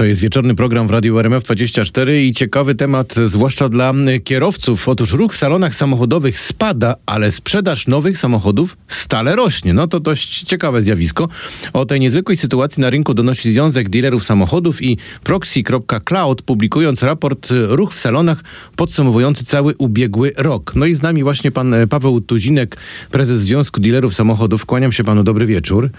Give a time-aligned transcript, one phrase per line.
[0.00, 4.88] To jest wieczorny program w Radiu RMF24 i ciekawy temat, zwłaszcza dla kierowców.
[4.88, 9.74] Otóż ruch w salonach samochodowych spada, ale sprzedaż nowych samochodów stale rośnie.
[9.74, 11.28] No to dość ciekawe zjawisko.
[11.72, 17.94] O tej niezwykłej sytuacji na rynku donosi Związek Dealerów Samochodów i Proxy.cloud, publikując raport Ruch
[17.94, 18.44] w salonach
[18.76, 20.72] podsumowujący cały ubiegły rok.
[20.74, 22.76] No i z nami właśnie pan Paweł Tuzinek,
[23.10, 24.66] prezes Związku Dealerów Samochodów.
[24.66, 25.90] Kłaniam się panu, dobry wieczór.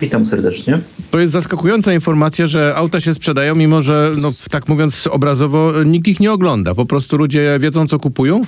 [0.00, 0.78] Witam serdecznie.
[1.10, 6.08] To jest zaskakująca informacja, że auta się sprzedają, mimo że, no, tak mówiąc obrazowo, nikt
[6.08, 6.74] ich nie ogląda.
[6.74, 8.40] Po prostu ludzie wiedzą, co kupują?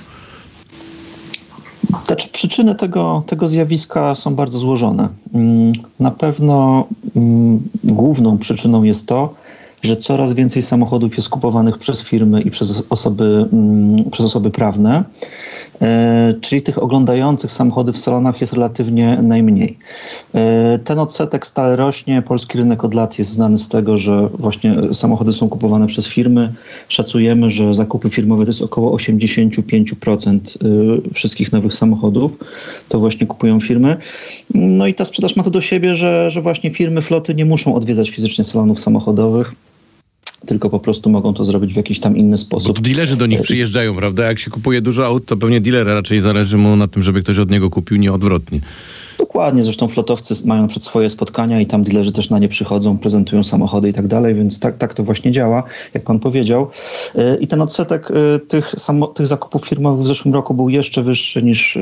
[2.07, 5.09] Znaczy, przyczyny tego, tego zjawiska są bardzo złożone.
[5.33, 9.33] Mm, na pewno mm, główną przyczyną jest to,
[9.81, 15.03] że coraz więcej samochodów jest kupowanych przez firmy i przez osoby, mm, przez osoby prawne,
[15.81, 19.77] e, czyli tych oglądających samochody w salonach jest relatywnie najmniej.
[20.35, 22.21] E, ten odsetek stale rośnie.
[22.21, 26.53] Polski rynek od lat jest znany z tego, że właśnie samochody są kupowane przez firmy.
[26.87, 30.39] Szacujemy, że zakupy firmowe to jest około 85%
[31.09, 32.37] e, wszystkich nowych samochodów.
[32.89, 33.97] To właśnie kupują firmy.
[34.53, 37.75] No i ta sprzedaż ma to do siebie, że, że właśnie firmy, floty nie muszą
[37.75, 39.53] odwiedzać fizycznie salonów samochodowych
[40.45, 42.75] tylko po prostu mogą to zrobić w jakiś tam inny sposób.
[42.75, 44.23] Bo dilerzy do nich przyjeżdżają, prawda?
[44.25, 47.37] Jak się kupuje dużo aut, to pewnie dilera raczej zależy mu na tym, żeby ktoś
[47.37, 48.61] od niego kupił, nie odwrotnie.
[49.19, 53.43] Dokładnie, zresztą flotowcy mają przed swoje spotkania i tam dilerzy też na nie przychodzą, prezentują
[53.43, 56.67] samochody i tak dalej, więc tak, tak to właśnie działa, jak pan powiedział.
[57.15, 58.75] E, I ten odsetek e, tych,
[59.15, 61.81] tych zakupów firmowych w zeszłym roku był jeszcze wyższy niż, e,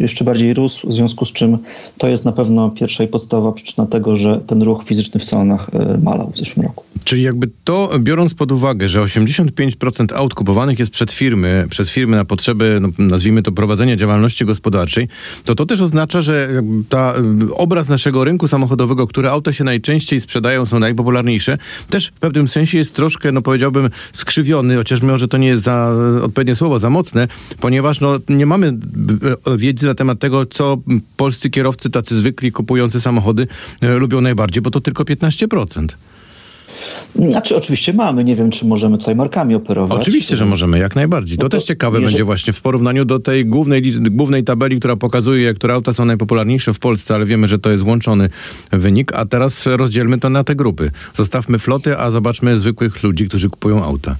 [0.00, 1.58] jeszcze bardziej rósł, w związku z czym
[1.98, 5.70] to jest na pewno pierwsza i podstawowa przyczyna tego, że ten ruch fizyczny w salonach
[6.02, 6.84] malał w zeszłym roku.
[7.04, 12.16] Czyli jakby to, biorąc pod uwagę, że 85% aut kupowanych jest przed firmy, przez firmy
[12.16, 15.08] na potrzeby, no, nazwijmy to, prowadzenia działalności gospodarczej,
[15.44, 16.49] to to też oznacza, że
[16.88, 17.14] ta
[17.48, 21.58] y, obraz naszego rynku samochodowego, które auta się najczęściej sprzedają, są najpopularniejsze,
[21.90, 25.92] też w pewnym sensie jest troszkę, no powiedziałbym, skrzywiony, chociaż może to nie jest za
[26.22, 27.28] odpowiednie słowo, za mocne,
[27.60, 30.76] ponieważ no, nie mamy y, wiedzy na temat tego, co
[31.16, 33.46] polscy kierowcy, tacy zwykli kupujący samochody,
[33.84, 35.86] y, lubią najbardziej, bo to tylko 15%.
[37.14, 40.00] Znaczy, oczywiście mamy, nie wiem, czy możemy tutaj markami operować.
[40.00, 41.38] Oczywiście, że możemy, jak najbardziej.
[41.38, 42.12] To, no to też ciekawe jeżeli...
[42.12, 46.74] będzie właśnie w porównaniu do tej głównej, głównej tabeli, która pokazuje, które auta są najpopularniejsze
[46.74, 48.28] w Polsce, ale wiemy, że to jest łączony
[48.72, 50.90] wynik, a teraz rozdzielmy to na te grupy.
[51.14, 54.16] Zostawmy floty, a zobaczmy zwykłych ludzi, którzy kupują auta.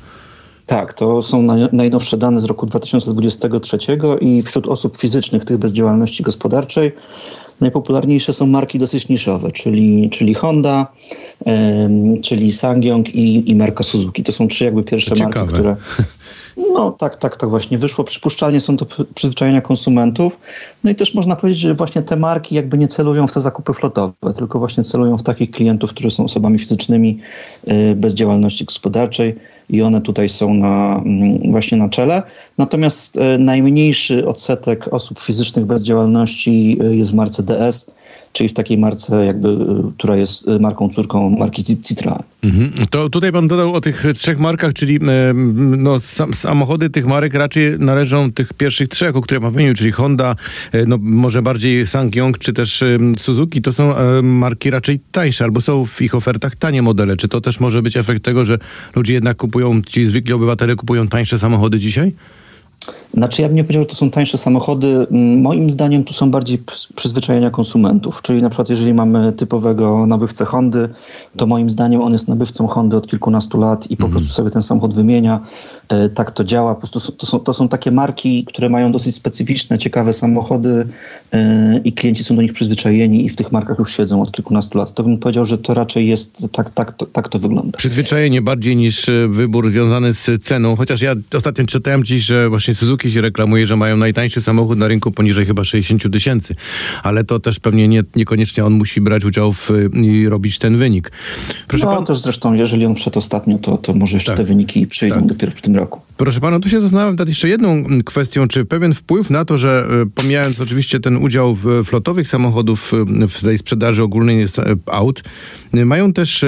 [0.67, 3.79] Tak, to są najnowsze dane z roku 2023
[4.21, 6.93] i wśród osób fizycznych, tych bez działalności gospodarczej,
[7.61, 10.87] najpopularniejsze są marki dosyć niszowe, czyli, czyli Honda,
[12.23, 14.23] czyli Sangyong i, i marka Suzuki.
[14.23, 15.77] To są trzy jakby pierwsze marki, które...
[16.75, 18.05] No tak, tak, tak właśnie wyszło.
[18.05, 20.39] Przypuszczalnie są to przyzwyczajenia konsumentów.
[20.85, 23.73] No i też można powiedzieć, że właśnie te marki jakby nie celują w te zakupy
[23.73, 27.19] flotowe, tylko właśnie celują w takich klientów, którzy są osobami fizycznymi
[27.69, 29.37] y, bez działalności gospodarczej
[29.71, 32.23] i one tutaj są na, mm, właśnie na czele.
[32.59, 37.91] Natomiast y, najmniejszy odsetek osób fizycznych bez działalności y, jest w marce DS
[38.33, 39.57] czyli w takiej marce, jakby, y,
[39.99, 42.23] która jest marką córką marki Citroën.
[42.43, 42.73] Mhm.
[42.91, 44.99] To tutaj pan dodał o tych trzech markach, czyli
[45.77, 45.97] no,
[46.35, 50.37] samochody tych marek raczej należą tych pierwszych trzech, o których pan wymienił, czyli Honda,
[50.73, 52.85] e, no, może bardziej Sangyong, czy też
[53.19, 53.63] Suzuki.
[53.63, 57.17] To są e, marki raczej tańsze, albo są w ich ofertach tanie modele.
[57.17, 58.59] Czy to też może być efekt tego, że
[58.97, 62.13] ludzie jednak kupują, ci zwykli obywatele kupują tańsze samochody dzisiaj?
[63.15, 65.07] Znaczy ja bym nie powiedział, że to są tańsze samochody.
[65.11, 66.59] Mm, moim zdaniem tu są bardziej
[66.95, 68.23] przyzwyczajenia konsumentów.
[68.23, 70.89] Czyli na przykład jeżeli mamy typowego nabywcę Hondy,
[71.37, 74.17] to moim zdaniem on jest nabywcą Hondy od kilkunastu lat i po mm.
[74.17, 75.41] prostu sobie ten samochód wymienia.
[75.91, 76.75] E, tak to działa.
[76.75, 80.87] Po prostu to są, to są takie marki, które mają dosyć specyficzne, ciekawe samochody
[81.33, 84.79] e, i klienci są do nich przyzwyczajeni i w tych markach już siedzą od kilkunastu
[84.79, 84.95] lat.
[84.95, 87.79] To bym powiedział, że to raczej jest, tak, tak, to, tak to wygląda.
[87.79, 90.77] Przyzwyczajenie bardziej niż e, wybór związany z ceną.
[90.77, 94.89] Chociaż ja ostatnio czytałem dziś, że właśnie Suzuki się reklamuje, że mają najtańszy samochód na
[94.89, 96.55] rynku poniżej chyba 60 tysięcy.
[97.03, 99.71] Ale to też pewnie nie, niekoniecznie on musi brać udział w,
[100.03, 101.13] i robić ten wynik.
[101.69, 102.05] Proszę no, pan...
[102.05, 105.27] też zresztą, jeżeli on przed ostatnio, to, to może jeszcze tak, te wyniki przyjdą tak.
[105.27, 106.01] dopiero w tym roku.
[106.17, 109.87] Proszę pana, tu się zastanawiam nad jeszcze jedną kwestią, czy pewien wpływ na to, że
[110.03, 112.93] e, pomijając oczywiście ten udział flotowych samochodów
[113.29, 114.47] w tej sprzedaży ogólnej
[114.87, 115.23] aut,
[115.73, 116.45] mają też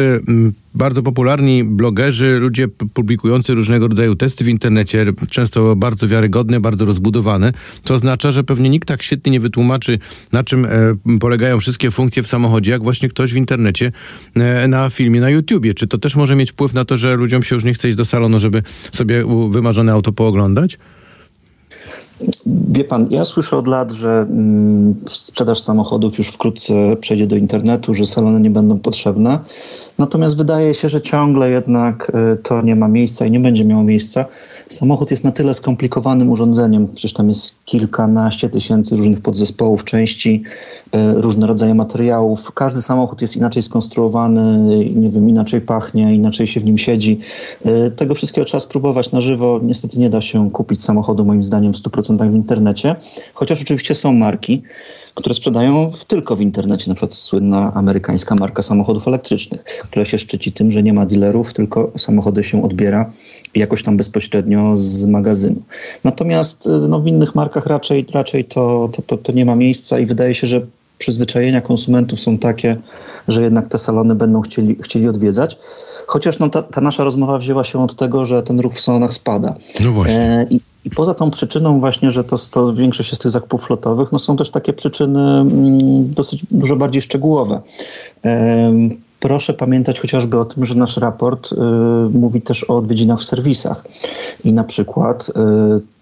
[0.75, 7.53] bardzo popularni blogerzy, ludzie publikujący różnego rodzaju testy w internecie, często bardzo wiarygodne, bardzo rozbudowane.
[7.85, 9.99] To oznacza, że pewnie nikt tak świetnie nie wytłumaczy,
[10.33, 10.69] na czym e,
[11.21, 13.93] polegają wszystkie funkcje w samochodzie, jak właśnie ktoś w internecie
[14.35, 15.75] e, na filmie na YouTubie.
[15.75, 17.99] Czy to też może mieć wpływ na to, że ludziom się już nie chce iść
[17.99, 20.79] do salonu, żeby sobie wymarzone auto pooglądać?
[22.47, 27.95] Wie pan, ja słyszę od lat, że mm, sprzedaż samochodów już wkrótce przejdzie do internetu,
[27.95, 29.39] że salony nie będą potrzebne.
[29.99, 33.83] Natomiast wydaje się, że ciągle jednak y, to nie ma miejsca i nie będzie miało
[33.83, 34.25] miejsca.
[34.69, 40.43] Samochód jest na tyle skomplikowanym urządzeniem, przecież tam jest kilkanaście tysięcy różnych podzespołów, części,
[40.95, 42.53] y, różne rodzaje materiałów.
[42.53, 44.59] Każdy samochód jest inaczej skonstruowany,
[44.95, 47.21] nie wiem, inaczej pachnie, inaczej się w nim siedzi.
[47.67, 49.61] Y, tego wszystkiego trzeba spróbować na żywo.
[49.63, 52.97] Niestety nie da się kupić samochodu, moim zdaniem, w 100% w internecie,
[53.35, 54.63] chociaż oczywiście są marki,
[55.15, 60.53] które sprzedają tylko w internecie, na przykład słynna amerykańska marka samochodów elektrycznych, która się szczyci
[60.53, 63.13] tym, że nie ma dealerów, tylko samochody się odbiera
[63.55, 65.63] jakoś tam bezpośrednio z magazynu.
[66.05, 70.07] Natomiast no, w innych markach raczej, raczej to, to, to, to nie ma miejsca i
[70.07, 70.67] wydaje się, że
[70.99, 72.77] przyzwyczajenia konsumentów są takie,
[73.29, 75.59] że jednak te salony będą chcieli, chcieli odwiedzać.
[76.07, 79.15] Chociaż no, ta, ta nasza rozmowa wzięła się od tego, że ten ruch w salonach
[79.15, 79.55] spada.
[79.85, 80.21] No właśnie.
[80.21, 84.13] E, i, I poza tą przyczyną właśnie, że to, to większość jest tych zakupów flotowych,
[84.13, 87.61] no są też takie przyczyny mm, dosyć dużo bardziej szczegółowe.
[89.23, 91.57] Proszę pamiętać chociażby o tym, że nasz raport y,
[92.19, 93.85] mówi też o odwiedzinach w serwisach.
[94.45, 95.33] I na przykład, y,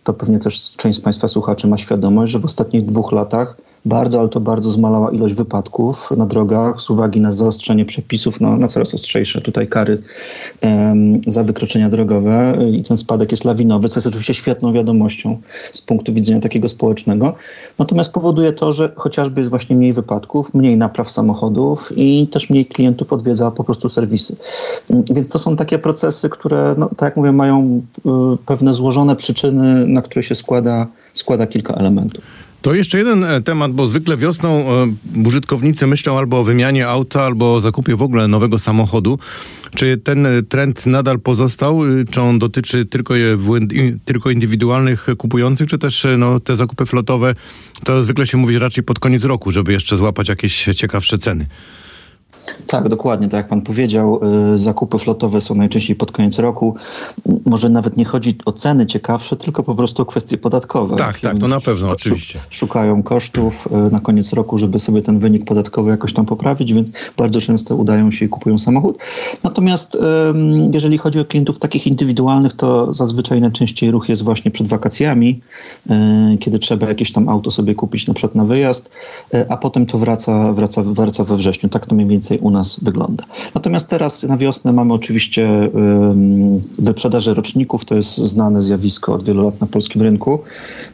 [0.04, 4.20] to pewnie też część z Państwa słuchaczy ma świadomość, że w ostatnich dwóch latach bardzo,
[4.20, 8.68] ale to bardzo zmalała ilość wypadków na drogach z uwagi na zaostrzenie przepisów, na, na
[8.68, 10.02] coraz ostrzejsze tutaj kary
[11.26, 15.38] za wykroczenia drogowe i ten spadek jest lawinowy, co jest oczywiście świetną wiadomością
[15.72, 17.34] z punktu widzenia takiego społecznego.
[17.78, 22.66] Natomiast powoduje to, że chociażby jest właśnie mniej wypadków, mniej napraw samochodów i też mniej
[22.66, 24.36] klientów odwiedza po prostu serwisy.
[24.90, 28.10] Więc to są takie procesy, które, no, tak jak mówię, mają y,
[28.46, 32.24] pewne złożone przyczyny, na które się składa, składa kilka elementów.
[32.62, 37.22] To jeszcze jeden e, temat, bo zwykle wiosną e, użytkownicy myślą albo o wymianie auta,
[37.22, 39.18] albo o zakupie w ogóle nowego samochodu.
[39.74, 41.80] Czy ten e, trend nadal pozostał?
[42.10, 43.14] Czy on dotyczy tylko,
[44.04, 47.34] tylko indywidualnych kupujących, czy też no, te zakupy flotowe?
[47.84, 51.46] To zwykle się mówi raczej pod koniec roku, żeby jeszcze złapać jakieś ciekawsze ceny.
[52.67, 54.20] Tak, dokładnie, tak jak pan powiedział,
[54.55, 56.75] y, zakupy flotowe są najczęściej pod koniec roku.
[57.47, 60.97] Może nawet nie chodzi o ceny ciekawsze, tylko po prostu o kwestie podatkowe.
[60.97, 62.38] Tak, tak, to na pewno, oczywiście.
[62.50, 66.91] Szukają kosztów y, na koniec roku, żeby sobie ten wynik podatkowy jakoś tam poprawić, więc
[67.17, 68.99] bardzo często udają się i kupują samochód.
[69.43, 69.99] Natomiast
[70.73, 75.41] jeżeli chodzi o klientów takich indywidualnych, to zazwyczaj najczęściej ruch jest właśnie przed wakacjami,
[76.35, 78.91] y, kiedy trzeba jakieś tam auto sobie kupić na przykład na wyjazd,
[79.49, 81.69] a potem to wraca, wraca, wraca we wrześniu.
[81.69, 83.25] Tak to mniej więcej u nas wygląda.
[83.54, 85.70] Natomiast teraz na wiosnę mamy oczywiście
[86.78, 90.38] wyprzedaże roczników, to jest znane zjawisko od wielu lat na polskim rynku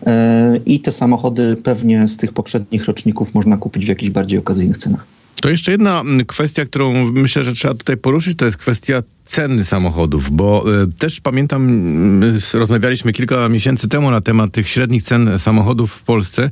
[0.06, 4.78] e, i te samochody pewnie z tych poprzednich roczników można kupić w jakichś bardziej okazyjnych
[4.78, 5.06] cenach.
[5.46, 10.30] To jeszcze jedna kwestia, którą myślę, że trzeba tutaj poruszyć, to jest kwestia ceny samochodów,
[10.30, 15.92] bo y, też pamiętam, y, rozmawialiśmy kilka miesięcy temu na temat tych średnich cen samochodów
[15.92, 16.50] w Polsce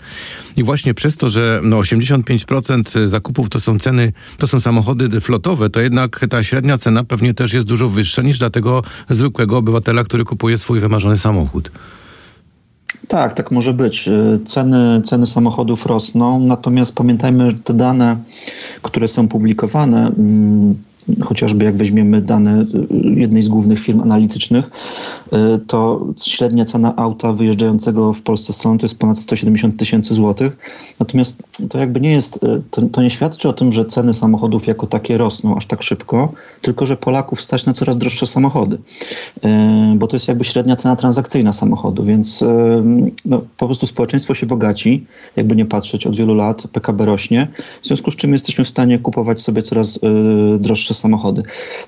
[0.57, 5.71] i właśnie przez to, że no 85% zakupów to są ceny, to są samochody flotowe,
[5.71, 10.05] to jednak ta średnia cena pewnie też jest dużo wyższa niż dla tego zwykłego obywatela,
[10.05, 11.71] który kupuje swój wymarzony samochód.
[13.09, 14.09] Tak, tak może być.
[14.09, 18.17] Y, ceny, ceny samochodów rosną, natomiast pamiętajmy, że te dane,
[18.83, 20.75] które są publikowane, mm,
[21.23, 22.67] chociażby jak weźmiemy dane y,
[23.21, 24.71] jednej z głównych firm analitycznych,
[25.27, 30.15] y, to średnia cena auta wyjeżdżającego w Polsce z salonu to jest ponad 170 tysięcy
[30.15, 30.57] złotych.
[31.01, 34.67] Natomiast to jakby nie jest, y, to, to, nie świadczy o tym, że ceny samochodów
[34.67, 38.79] jako takie rosną aż tak szybko, tylko że Polaków stać na coraz droższe samochody.
[39.97, 42.45] Bo to jest jakby średnia cena transakcyjna samochodu, więc
[43.25, 45.07] no, po prostu społeczeństwo się bogaci,
[45.37, 47.49] jakby nie patrzeć od wielu lat, PKB rośnie,
[47.83, 49.99] w związku z czym jesteśmy w stanie kupować sobie coraz
[50.59, 51.43] droższe samochody.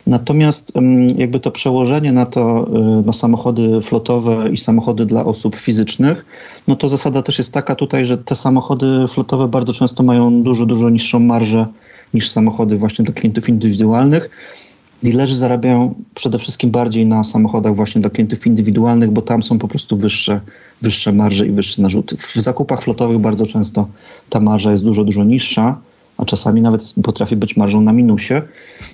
[0.06, 0.72] Natomiast
[1.16, 2.68] jakby to przełożenie na to,
[3.02, 6.24] y, na samochody flotowe i samochody dla osób fizycznych,
[6.68, 10.66] no to zasada też jest taka tutaj, że te samochody flotowe bardzo często mają dużo,
[10.66, 11.66] dużo niższą marżę
[12.14, 14.30] niż samochody właśnie dla klientów indywidualnych.
[15.02, 19.68] Dealerzy zarabiają przede wszystkim bardziej na samochodach właśnie dla klientów indywidualnych, bo tam są po
[19.68, 20.40] prostu wyższe,
[20.82, 22.16] wyższe marże i wyższe narzuty.
[22.16, 23.88] W zakupach flotowych bardzo często
[24.30, 25.80] ta marża jest dużo, dużo niższa
[26.18, 28.42] a czasami nawet potrafi być marżą na minusie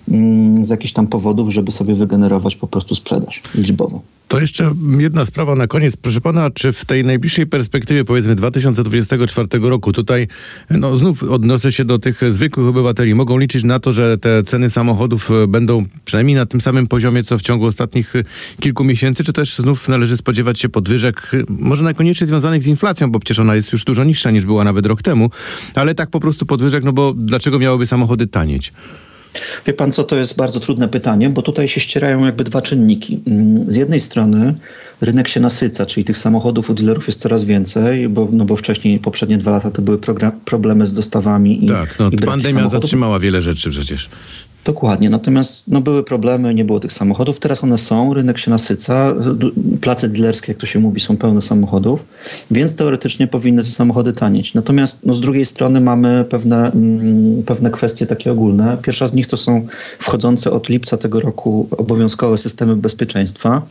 [0.09, 4.01] mm, z jakichś tam powodów, żeby sobie wygenerować po prostu sprzedaż liczbową.
[4.33, 5.97] To jeszcze jedna sprawa na koniec.
[5.97, 10.29] Proszę pana, czy w tej najbliższej perspektywie, powiedzmy 2024 roku, tutaj
[10.71, 14.71] no, znów odnoszę się do tych zwykłych obywateli, mogą liczyć na to, że te ceny
[14.71, 18.25] samochodów e, będą przynajmniej na tym samym poziomie, co w ciągu ostatnich e,
[18.61, 23.11] kilku miesięcy, czy też znów należy spodziewać się podwyżek, e, może niekoniecznie związanych z inflacją,
[23.11, 25.31] bo przecież ona jest już dużo niższa niż była nawet rok temu,
[25.75, 28.73] ale tak po prostu podwyżek, no bo dlaczego miałyby samochody tanieć?
[29.67, 33.21] Wie pan co, to jest bardzo trudne pytanie, bo tutaj się ścierają jakby dwa czynniki.
[33.27, 34.55] Mm, z jednej strony
[35.01, 38.99] rynek się nasyca, czyli tych samochodów u dealerów jest coraz więcej, bo, no bo wcześniej,
[38.99, 39.99] poprzednie dwa lata to były
[40.45, 41.65] problemy z dostawami.
[41.65, 44.09] I, tak, no, i pandemia zatrzymała wiele rzeczy przecież.
[44.65, 49.15] Dokładnie, natomiast no, były problemy, nie było tych samochodów, teraz one są, rynek się nasyca,
[49.81, 52.05] place dealerskie, jak to się mówi, są pełne samochodów,
[52.51, 54.55] więc teoretycznie powinny te samochody tanieć.
[54.55, 58.79] Natomiast no, z drugiej strony mamy pewne, mm, pewne kwestie takie ogólne.
[58.83, 59.67] Pierwsza z nich to są
[59.99, 63.63] wchodzące od lipca tego roku obowiązkowe systemy bezpieczeństwa,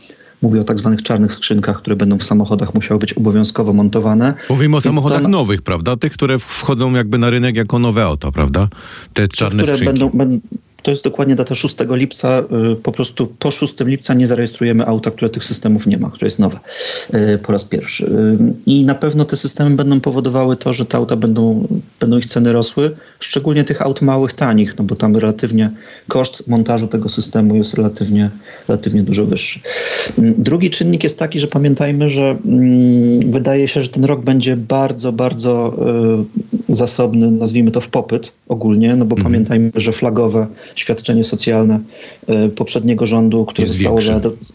[0.42, 4.34] Mówię o tak zwanych czarnych skrzynkach, które będą w samochodach musiały być obowiązkowo montowane.
[4.50, 5.28] Mówimy o samochodach to...
[5.28, 5.98] nowych, prawda?
[5.98, 8.68] Tych, które wchodzą jakby na rynek jako nowe auto, prawda?
[9.14, 10.18] Te czarne które skrzynki.
[10.18, 10.40] Będą,
[10.84, 12.40] to jest dokładnie data 6 lipca.
[12.40, 16.28] Y, po prostu po 6 lipca nie zarejestrujemy auta, które tych systemów nie ma, które
[16.28, 16.60] jest nowe
[17.14, 18.06] y, po raz pierwszy.
[18.06, 21.68] Y, I na pewno te systemy będą powodowały to, że te auta będą,
[22.00, 25.72] będą ich ceny rosły, szczególnie tych aut małych, tanich, no bo tam relatywnie
[26.08, 28.30] koszt montażu tego systemu jest relatywnie,
[28.68, 29.60] relatywnie dużo wyższy.
[30.18, 35.12] Drugi czynnik jest taki, że pamiętajmy, że mm, wydaje się, że ten rok będzie bardzo,
[35.12, 35.78] bardzo
[36.70, 39.24] zasobny, nazwijmy to w popyt ogólnie, no bo mhm.
[39.24, 41.80] pamiętajmy, że flagowe świadczenie socjalne
[42.28, 44.00] e, poprzedniego rządu, które jest zostało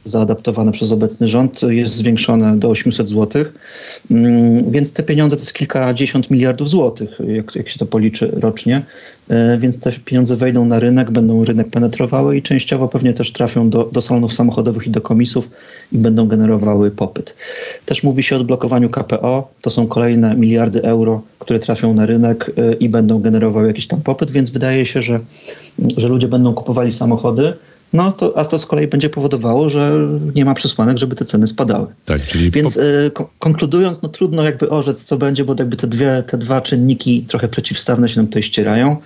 [0.04, 3.44] zaadaptowane przez obecny rząd, jest zwiększone do 800 zł.
[4.10, 8.82] Mm, więc te pieniądze to jest kilkadziesiąt miliardów złotych, jak, jak się to policzy rocznie.
[9.28, 13.70] E, więc te pieniądze wejdą na rynek, będą rynek penetrowały i częściowo pewnie też trafią
[13.70, 15.50] do, do salonów samochodowych i do komisów
[15.92, 17.36] i będą generowały popyt.
[17.86, 19.48] Też mówi się o odblokowaniu KPO.
[19.60, 24.02] To są kolejne miliardy euro, które trafią na rynek e, i będą generowały jakiś tam
[24.02, 25.20] popyt, więc wydaje się, że,
[25.96, 27.52] że ludzie będą kupowali samochody,
[27.96, 31.46] no to, a to z kolei będzie powodowało, że nie ma przesłanek, żeby te ceny
[31.46, 31.86] spadały.
[32.04, 36.24] Tak, czyli Więc y, konkludując, no trudno jakby orzec, co będzie, bo jakby te, dwie,
[36.26, 38.96] te dwa czynniki trochę przeciwstawne się nam tutaj ścierają.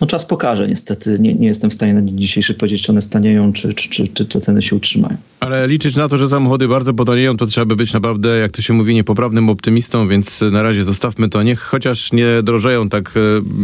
[0.00, 1.16] No czas pokaże niestety.
[1.20, 4.08] Nie, nie jestem w stanie na dzień dzisiejszy powiedzieć, czy one stanieją, czy, czy, czy,
[4.08, 5.16] czy te ceny się utrzymają.
[5.40, 8.62] Ale liczyć na to, że samochody bardzo podanieją, to trzeba by być naprawdę, jak to
[8.62, 11.42] się mówi, niepoprawnym optymistą, więc na razie zostawmy to.
[11.42, 13.20] Niech chociaż nie drożeją tak e,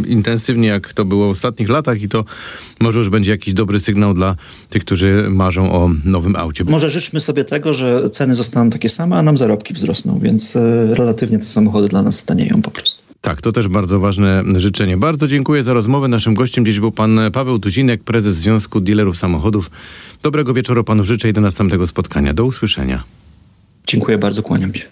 [0.07, 2.25] intensywnie, jak to było w ostatnich latach i to
[2.79, 4.35] może już będzie jakiś dobry sygnał dla
[4.69, 6.63] tych, którzy marzą o nowym aucie.
[6.63, 10.95] Może życzmy sobie tego, że ceny zostaną takie same, a nam zarobki wzrosną, więc e,
[10.95, 13.01] relatywnie te samochody dla nas stanieją po prostu.
[13.21, 14.97] Tak, to też bardzo ważne życzenie.
[14.97, 16.07] Bardzo dziękuję za rozmowę.
[16.07, 19.71] Naszym gościem dziś był pan Paweł Tuzinek, prezes Związku Dealerów Samochodów.
[20.23, 22.33] Dobrego wieczoru panu życzę i do następnego spotkania.
[22.33, 23.03] Do usłyszenia.
[23.87, 24.85] Dziękuję bardzo, kłaniam się.